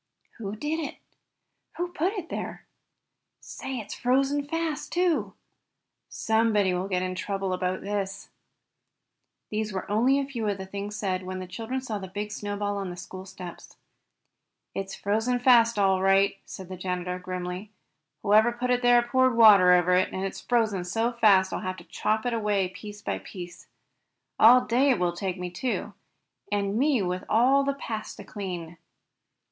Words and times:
"Who 0.39 0.55
did 0.55 0.79
it?" 0.79 0.97
"Who 1.77 1.89
put 1.89 2.13
it 2.13 2.29
there?" 2.29 2.65
"Say, 3.39 3.77
it's 3.77 3.93
frozen 3.93 4.43
fast, 4.47 4.91
too!" 4.91 5.35
"Somebody 6.09 6.73
will 6.73 6.87
get 6.87 7.03
into 7.03 7.21
trouble 7.21 7.53
about 7.53 7.81
this." 7.81 8.29
These 9.51 9.71
were 9.71 9.85
only 9.91 10.17
a 10.17 10.25
few 10.25 10.47
of 10.47 10.57
the 10.57 10.65
things 10.65 10.95
said 10.95 11.21
when 11.21 11.37
the 11.37 11.45
children 11.45 11.81
saw 11.81 11.99
the 11.99 12.07
big 12.07 12.31
snowball 12.31 12.77
on 12.77 12.89
the 12.89 12.97
school 12.97 13.27
steps. 13.27 13.77
"It's 14.73 14.95
frozen 14.95 15.37
fast 15.37 15.77
all 15.77 16.01
right 16.01 16.31
enough," 16.31 16.41
said 16.47 16.69
the 16.69 16.77
janitor, 16.77 17.19
grimly. 17.19 17.69
"Whoever 18.23 18.51
put 18.51 18.71
it 18.71 18.81
there 18.81 19.03
poured 19.03 19.37
water 19.37 19.71
over 19.73 19.93
it, 19.93 20.11
and 20.11 20.25
it's 20.25 20.41
frozen 20.41 20.83
so 20.83 21.11
fast 21.11 21.51
that 21.51 21.57
I'll 21.57 21.61
have 21.61 21.77
to 21.77 21.83
chop 21.83 22.25
it 22.25 22.33
away 22.33 22.69
piece 22.69 23.03
by 23.03 23.19
piece. 23.19 23.67
All 24.39 24.61
day 24.65 24.89
it 24.89 24.97
will 24.97 25.13
take 25.13 25.37
me, 25.37 25.51
too, 25.51 25.93
and 26.51 26.79
me 26.79 27.03
with 27.03 27.23
all 27.29 27.63
the 27.63 27.75
paths 27.75 28.15
to 28.15 28.23
clean!" 28.23 28.79